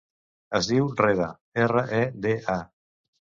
[0.59, 1.27] Es diu Reda:
[1.65, 2.57] erra, e, de, a.